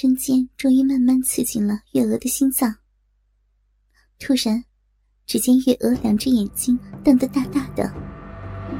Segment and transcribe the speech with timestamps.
[0.00, 2.74] 针尖终于慢慢刺进了月娥的心脏。
[4.18, 4.64] 突然，
[5.26, 7.92] 只见月娥两只眼睛瞪得大大的，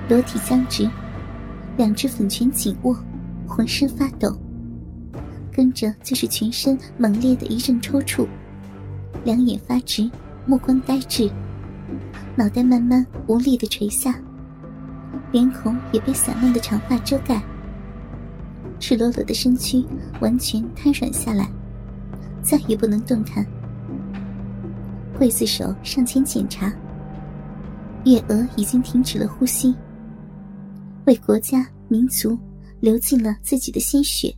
[0.09, 0.89] 裸体僵直，
[1.77, 2.97] 两只粉拳紧握，
[3.47, 4.35] 浑身发抖，
[5.53, 8.27] 跟着就是全身猛烈的一阵抽搐，
[9.23, 10.11] 两眼发直，
[10.47, 11.31] 目光呆滞，
[12.35, 14.19] 脑袋慢慢无力的垂下，
[15.33, 17.43] 脸孔也被散乱的长发遮盖。
[18.81, 19.85] 赤裸裸的身躯
[20.21, 21.49] 完全瘫软下来，
[22.43, 23.47] 再也不能动弹。
[25.19, 26.73] 刽子手上前检查，
[28.07, 29.75] 月娥已经停止了呼吸，
[31.05, 32.37] 为国家民族
[32.81, 34.35] 流尽了自己的鲜血。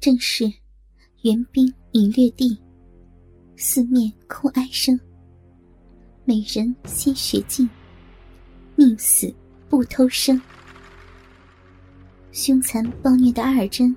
[0.00, 0.52] 正是
[1.22, 2.60] 援兵已掠地，
[3.56, 4.98] 四面哭哀声。
[6.24, 7.68] 美人鲜血尽，
[8.74, 9.32] 宁死
[9.68, 10.40] 不偷生。
[12.36, 13.96] 凶残暴虐的阿尔真，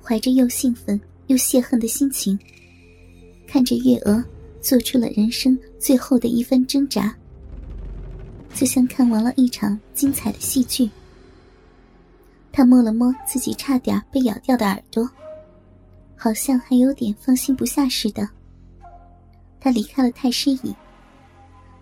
[0.00, 2.38] 怀着又兴奋又泄恨的心情，
[3.48, 4.24] 看着月娥
[4.60, 7.12] 做出了人生最后的一番挣扎，
[8.54, 10.88] 就像看完了一场精彩的戏剧。
[12.52, 15.10] 他摸了摸自己差点被咬掉的耳朵，
[16.14, 18.28] 好像还有点放心不下似的。
[19.58, 20.72] 他离开了太师椅，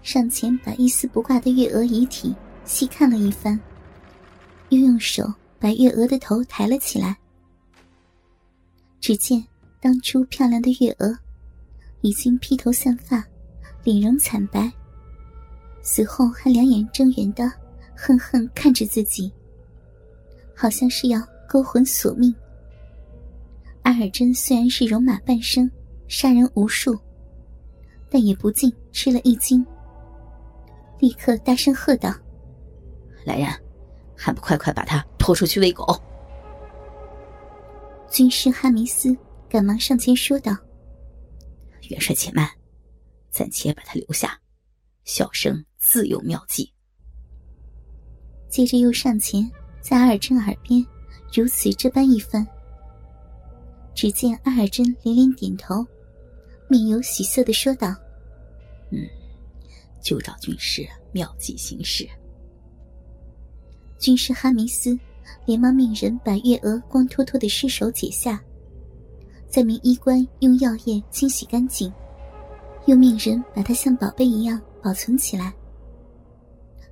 [0.02, 3.60] 上前把一丝不挂的月娥遗体细看了一番，
[4.70, 5.30] 又用手。
[5.58, 7.16] 把月娥的头抬了起来，
[9.00, 9.42] 只见
[9.80, 11.16] 当初漂亮的月娥，
[12.02, 13.24] 已经披头散发，
[13.82, 14.70] 脸容惨白，
[15.82, 17.50] 死后还两眼睁圆的，
[17.96, 19.32] 恨恨看着自己，
[20.54, 22.34] 好像是要勾魂索命。
[23.82, 25.70] 阿尔真虽然是戎马半生，
[26.06, 26.98] 杀人无数，
[28.10, 29.64] 但也不禁吃了一惊，
[30.98, 32.14] 立刻大声喝道
[33.24, 33.48] ：“来人，
[34.14, 35.84] 还不快快把他！”拖出去喂狗。
[38.08, 39.12] 军师哈弥斯
[39.48, 40.56] 赶忙上前说道
[41.90, 42.48] ：“元帅且慢，
[43.28, 44.40] 暂且把他留下，
[45.02, 46.72] 小生自有妙计。”
[48.48, 49.50] 接着又上前
[49.80, 50.86] 在阿尔真耳边
[51.34, 52.46] 如此这般一番。
[53.96, 55.84] 只见阿尔真连连点头，
[56.68, 57.92] 面有喜色的说道
[58.92, 59.00] ：“嗯，
[60.00, 62.08] 就找军师妙计行事。”
[63.98, 64.96] 军师哈弥斯。
[65.44, 68.42] 连忙命人把月娥光秃秃的尸首解下，
[69.48, 71.92] 再命医官用药液清洗干净，
[72.86, 75.54] 又命人把她像宝贝一样保存起来。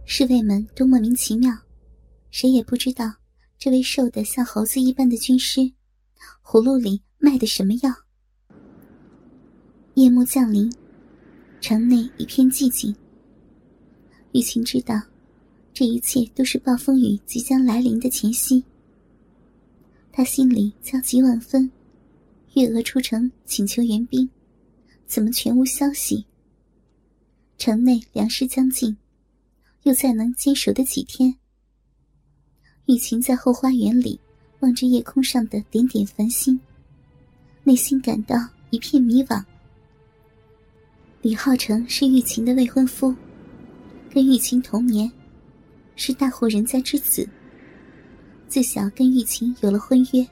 [0.04, 1.56] 侍卫们都莫名其妙，
[2.30, 3.12] 谁也不知道
[3.58, 5.60] 这位瘦得像猴子一般的军师，
[6.44, 7.90] 葫芦里卖的什么药。
[9.94, 10.70] 夜幕降临，
[11.60, 12.94] 城内一片寂静。
[14.32, 15.00] 玉琴知道。
[15.74, 18.62] 这一切都是暴风雨即将来临的前夕。
[20.12, 21.70] 他心里焦急万分。
[22.52, 24.30] 月娥出城请求援兵，
[25.08, 26.24] 怎么全无消息？
[27.58, 28.96] 城内粮食将尽，
[29.82, 31.34] 又再能坚守的几天？
[32.86, 34.20] 玉琴在后花园里
[34.60, 36.60] 望着夜空上的点点繁星，
[37.64, 38.36] 内心感到
[38.70, 39.44] 一片迷惘。
[41.22, 43.12] 李浩成是玉琴的未婚夫，
[44.12, 45.10] 跟玉琴同年。
[45.97, 47.28] 是大户人家之子，
[48.49, 50.27] 自小跟玉琴有了婚约。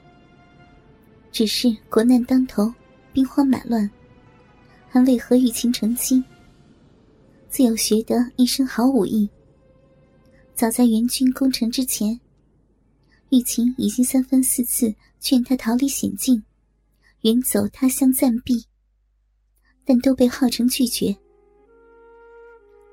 [1.31, 2.71] 只是国难当头，
[3.11, 3.89] 兵荒马乱，
[4.87, 6.23] 还未和玉琴成亲。
[7.49, 9.29] 自幼学得一身好武艺。
[10.53, 12.19] 早在援军攻城之前，
[13.29, 16.43] 玉琴已经三番四次劝他逃离险境，
[17.21, 18.65] 远走他乡暂避，
[19.83, 21.15] 但都被浩成拒绝。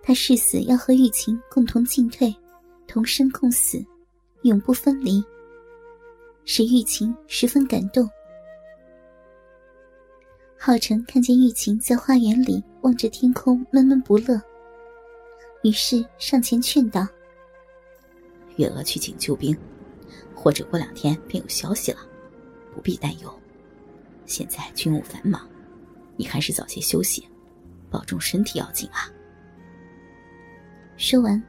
[0.02, 2.34] 他誓死要和玉琴共同进退。
[2.90, 3.80] 同生共死，
[4.42, 5.24] 永不分离，
[6.44, 8.10] 使玉琴十分感动。
[10.58, 14.42] 浩成看见玉琴在花园里望着天空，闷闷不乐，
[15.62, 17.06] 于是上前劝道
[18.58, 19.56] ：“月娥去请救兵，
[20.34, 22.00] 或者过两天便有消息了，
[22.74, 23.32] 不必担忧。
[24.26, 25.48] 现在军务繁忙，
[26.16, 27.24] 你还是早些休息，
[27.88, 29.08] 保重身体要紧啊。”
[30.98, 31.40] 说完。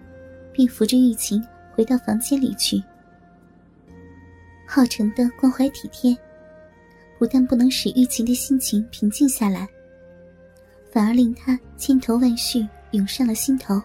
[0.54, 1.44] 便扶着玉琴
[1.74, 2.82] 回到房间里去。
[4.66, 6.18] 浩成的关怀体贴，
[7.20, 9.68] 不但不能使玉琴的心情平静下来，
[10.92, 13.82] 反而令他千头万绪涌上了心头。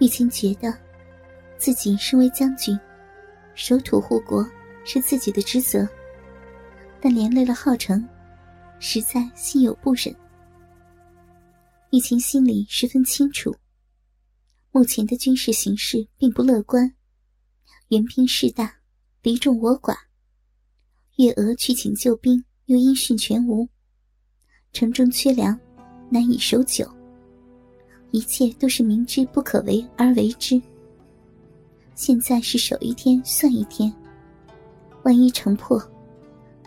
[0.00, 0.74] 玉琴觉得，
[1.56, 2.78] 自己身为将军，
[3.54, 4.44] 守土护国
[4.84, 5.88] 是自己的职责，
[7.00, 8.06] 但连累了浩成，
[8.78, 10.14] 实在心有不忍。
[11.90, 13.54] 玉琴心里十分清楚。
[14.76, 16.92] 目前的军事形势并不乐观，
[17.88, 18.70] 援兵势大，
[19.22, 19.96] 敌众我寡，
[21.16, 23.66] 月娥去请救兵，又音讯全无，
[24.74, 25.58] 城中缺粮，
[26.10, 26.86] 难以守久。
[28.10, 30.60] 一切都是明知不可为而为之。
[31.94, 33.90] 现在是守一天算一天，
[35.04, 35.82] 万一城破，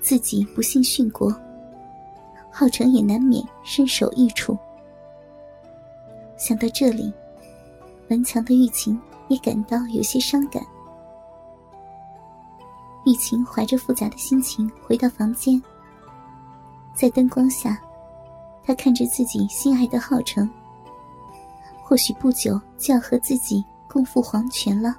[0.01, 1.31] 自己不幸殉国，
[2.51, 4.57] 浩成也难免身首异处。
[6.39, 7.13] 想到这里，
[8.09, 10.61] 顽强的玉琴也感到有些伤感。
[13.05, 15.61] 玉琴怀着复杂的心情回到房间，
[16.93, 17.79] 在灯光下，
[18.63, 20.49] 她看着自己心爱的浩成，
[21.83, 24.95] 或许不久就要和自己共赴黄泉了。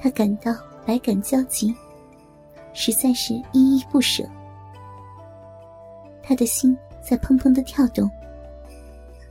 [0.00, 0.54] 他感到
[0.84, 1.74] 百感交集，
[2.74, 4.28] 实在是依依不舍。
[6.22, 8.10] 他的心在砰砰的跳动。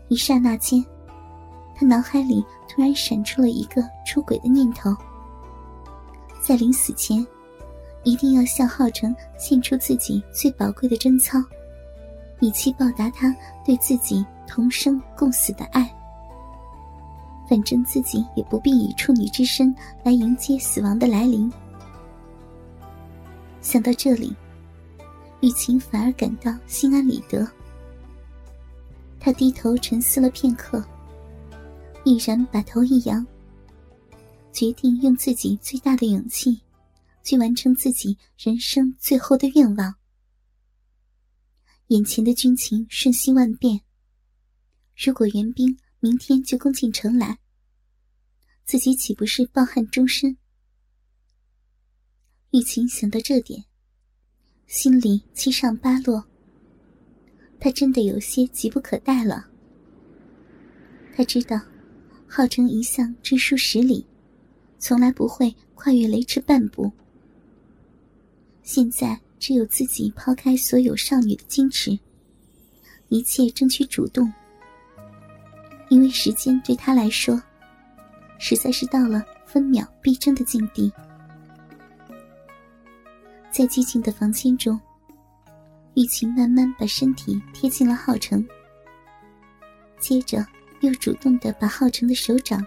[0.08, 0.84] 一刹那间，
[1.84, 4.96] 脑海里突然闪出了一个出轨的念头：
[6.42, 7.26] 在临死前，
[8.04, 11.38] 一定要向浩成献出自己最宝贵的贞操，
[12.40, 13.36] 以期报答他
[13.66, 15.90] 对自己同生共死的爱。
[17.50, 21.52] 反正自己也不必以处女之身来迎接死亡的来临。
[23.62, 24.36] 想到这里，
[25.42, 27.48] 雨晴反而感到心安理得。
[29.20, 30.84] 他低头沉思了片刻，
[32.04, 33.26] 毅然把头一扬，
[34.52, 36.62] 决定用自己最大的勇气，
[37.24, 39.96] 去完成自己人生最后的愿望。
[41.88, 43.82] 眼前的军情瞬息万变，
[44.96, 45.78] 如果援兵。
[46.04, 47.40] 明天就攻进城来，
[48.66, 50.36] 自己岂不是抱憾终身？
[52.52, 53.64] 玉琴想到这点，
[54.68, 56.26] 心里七上八落。
[57.58, 59.50] 他真的有些急不可待了。
[61.16, 61.58] 他知道，
[62.36, 64.04] 浩成一向知书识礼，
[64.80, 66.92] 从来不会跨越雷池半步。
[68.64, 71.96] 现在只有自己抛开所有少女的矜持，
[73.10, 74.34] 一切争取主动。
[75.90, 77.40] 因为时间对他来说，
[78.40, 80.92] 实在是到了分秒必争的境地。
[83.52, 84.82] 在寂静的房间中，
[85.94, 88.44] 玉琴慢慢把身体贴近了浩成，
[90.00, 90.44] 接着
[90.84, 92.62] 又主动的把浩成的手掌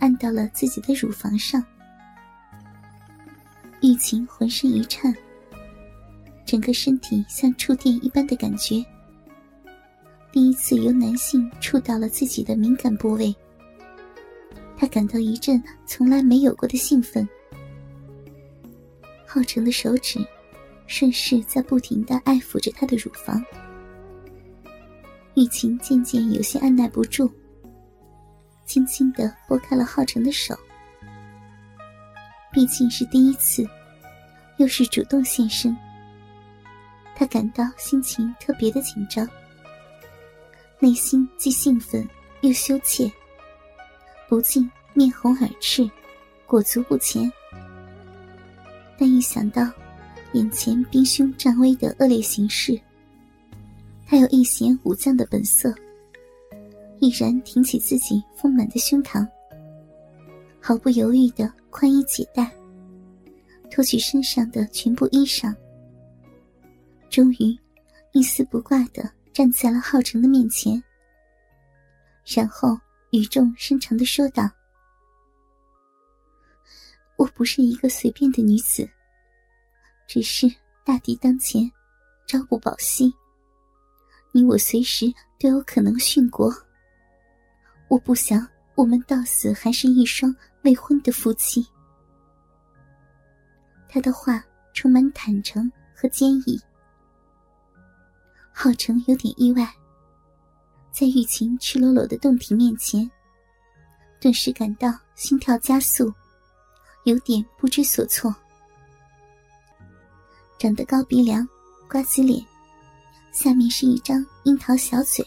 [0.00, 1.64] 按到了自己的乳房上。
[3.80, 5.14] 玉琴浑身一颤，
[6.44, 8.84] 整个身体像触电一般的感觉。
[10.32, 13.34] 第一次由男性触到了自己的敏感部位，
[14.76, 17.26] 他感到一阵从来没有过的兴奋。
[19.24, 20.18] 浩成的手指
[20.88, 23.40] 顺势在不停的爱抚着他的乳房，
[25.38, 27.30] 玉琴渐渐有些按耐不住，
[28.66, 30.52] 轻轻的拨开了浩成的手。
[32.50, 33.64] 毕竟是第一次，
[34.56, 35.76] 又是主动现身，
[37.14, 39.28] 他感到心情特别的紧张。
[40.80, 42.04] 内心既兴奋
[42.40, 43.08] 又羞怯，
[44.28, 45.88] 不禁面红耳赤，
[46.46, 47.32] 裹足不前。
[48.98, 49.70] 但一想到
[50.32, 52.76] 眼前兵凶战危的恶劣形势，
[54.10, 55.70] 他有一显武将的本色，
[56.98, 59.28] 毅然挺起自己丰满的胸膛，
[60.58, 62.50] 毫不犹豫的宽衣解带，
[63.70, 65.54] 脱去身上的全部衣裳，
[67.10, 67.54] 终于
[68.12, 69.12] 一丝不挂的。
[69.30, 70.82] 站在了浩成的面前，
[72.24, 72.76] 然后
[73.12, 74.50] 语重深长的说道
[77.16, 78.88] ：“我不是一个随便的女子，
[80.08, 80.52] 只是
[80.84, 81.70] 大敌当前，
[82.26, 83.14] 朝不保夕，
[84.38, 86.54] 你我随时都有可能殉国。
[87.88, 91.66] 我不想我们到死还是一双未婚的夫妻。”
[93.90, 96.60] 他的话充满坦诚和坚毅。
[98.52, 99.68] 浩成有点意外，
[100.92, 103.10] 在玉琴赤裸裸的胴体面前，
[104.20, 106.14] 顿时感到心跳加速，
[107.02, 108.32] 有点不知所措。
[110.58, 111.48] 长得高鼻梁、
[111.88, 112.44] 瓜子脸，
[113.32, 115.24] 下面是一张樱桃小嘴，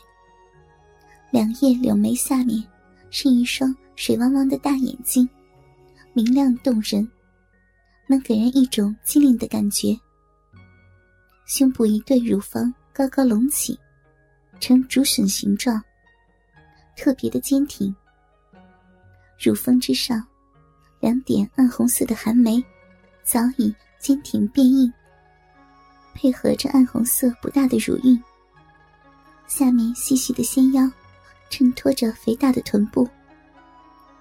[1.31, 2.63] 两叶柳眉下面
[3.10, 5.27] 是一双水汪汪的大眼睛，
[6.13, 7.10] 明亮动人，
[8.08, 9.98] 能给人一种机灵的感觉。
[11.46, 12.74] 胸部一对乳房。
[12.93, 13.79] 高高隆起，
[14.60, 15.81] 呈竹笋形状，
[16.98, 17.96] 特别的坚挺。
[19.39, 20.22] 乳峰之上，
[21.00, 22.62] 两点暗红色的寒梅，
[23.24, 24.91] 早已坚挺变硬，
[26.13, 28.22] 配合着暗红色不大的乳晕。
[29.48, 30.89] 下面细细的纤腰，
[31.50, 33.08] 衬托着肥大的臀部，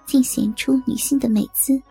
[0.05, 1.81] 尽显出女性的美姿。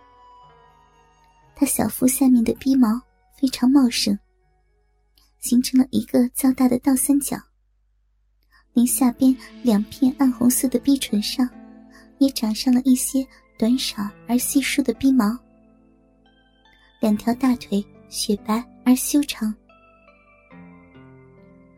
[1.54, 3.00] 她小腹下面的逼毛
[3.38, 4.18] 非常茂盛，
[5.38, 7.36] 形成了一个较大的倒三角。
[8.72, 11.48] 连下边两片暗红色的逼唇上，
[12.18, 13.26] 也长上了一些
[13.58, 15.36] 短少而稀疏的逼毛。
[17.00, 19.54] 两条大腿雪白而修长。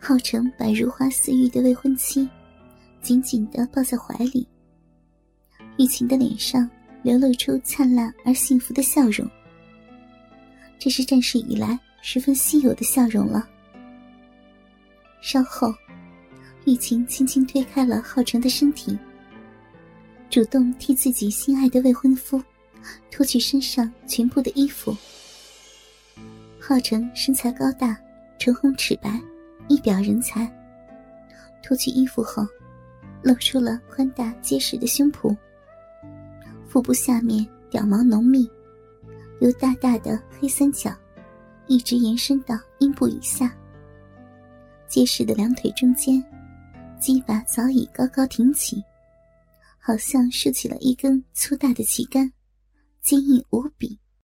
[0.04, 2.28] 浩成把如花似玉的未婚妻
[3.00, 4.44] 紧紧的抱在怀里，
[5.78, 6.68] 玉琴的脸上
[7.04, 9.24] 流露出灿烂而幸福的笑容。
[10.76, 13.48] 这是战事以来十分稀有的笑容了。
[15.20, 15.72] 稍后，
[16.64, 18.98] 玉琴轻轻推开了浩成的身体，
[20.28, 22.42] 主动替自己心爱的未婚夫
[23.08, 24.96] 脱去身上全部的衣服。
[26.58, 27.96] 浩成身材高大，
[28.36, 29.20] 唇红齿白。
[29.72, 30.46] 一表人才。
[31.62, 32.46] 脱去衣服后，
[33.22, 35.34] 露出了宽大结实的胸脯。
[36.68, 38.46] 腹部下面屌毛浓密，
[39.40, 40.94] 由大大的黑三角
[41.68, 43.56] 一直延伸到阴部以下。
[44.86, 46.22] 结实的两腿中间，
[47.00, 48.84] 鸡巴早已高高挺起，
[49.78, 52.30] 好像竖起了一根粗大的旗杆，
[53.00, 53.98] 坚硬无比。